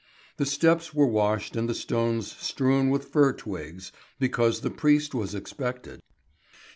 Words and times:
The 0.37 0.47
steps 0.47 0.95
were 0.95 1.05
washed 1.05 1.55
and 1.55 1.69
the 1.69 1.75
stones 1.75 2.31
strewn 2.37 2.89
with 2.89 3.09
fir 3.09 3.33
twigs, 3.33 3.91
because 4.17 4.61
the 4.61 4.71
priest 4.71 5.13
was 5.13 5.35
expected. 5.35 5.99